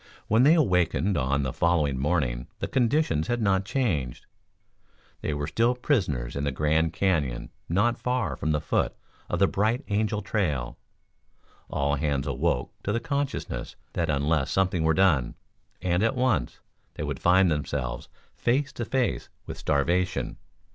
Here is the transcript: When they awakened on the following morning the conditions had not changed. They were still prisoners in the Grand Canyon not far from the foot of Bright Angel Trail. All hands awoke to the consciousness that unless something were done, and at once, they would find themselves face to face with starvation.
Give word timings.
When 0.27 0.41
they 0.41 0.55
awakened 0.55 1.15
on 1.15 1.43
the 1.43 1.53
following 1.53 1.99
morning 1.99 2.47
the 2.57 2.67
conditions 2.67 3.27
had 3.27 3.39
not 3.39 3.65
changed. 3.65 4.25
They 5.21 5.31
were 5.31 5.45
still 5.45 5.75
prisoners 5.75 6.35
in 6.35 6.43
the 6.43 6.51
Grand 6.51 6.91
Canyon 6.91 7.51
not 7.69 7.99
far 7.99 8.35
from 8.35 8.51
the 8.51 8.59
foot 8.61 8.95
of 9.29 9.51
Bright 9.51 9.83
Angel 9.89 10.23
Trail. 10.23 10.79
All 11.69 11.97
hands 11.97 12.25
awoke 12.25 12.73
to 12.81 12.91
the 12.91 12.99
consciousness 12.99 13.75
that 13.93 14.09
unless 14.09 14.49
something 14.49 14.83
were 14.83 14.95
done, 14.95 15.35
and 15.83 16.01
at 16.01 16.15
once, 16.15 16.61
they 16.95 17.03
would 17.03 17.19
find 17.19 17.51
themselves 17.51 18.09
face 18.33 18.73
to 18.73 18.85
face 18.85 19.29
with 19.45 19.59
starvation. 19.59 20.37